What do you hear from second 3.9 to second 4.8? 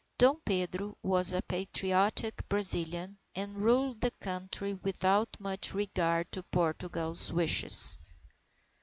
the Country